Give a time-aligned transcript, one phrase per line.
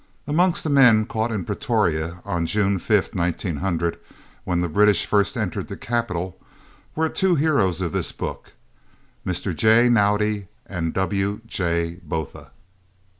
[0.25, 3.99] Amongst the men caught in Pretoria on June 5th, 1900,
[4.45, 6.39] when the British first entered the capital,
[6.95, 8.53] were two heroes of this book,
[9.23, 9.55] Mr.
[9.55, 9.89] J.
[9.89, 11.99] Naudé and W.J.
[12.01, 12.49] Botha.